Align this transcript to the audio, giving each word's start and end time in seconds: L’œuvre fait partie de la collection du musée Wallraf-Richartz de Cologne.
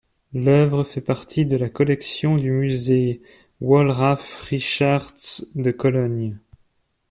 L’œuvre 0.33 0.83
fait 0.83 0.99
partie 0.99 1.45
de 1.45 1.55
la 1.57 1.69
collection 1.69 2.35
du 2.35 2.49
musée 2.49 3.21
Wallraf-Richartz 3.61 5.51
de 5.55 5.69
Cologne. 5.69 6.39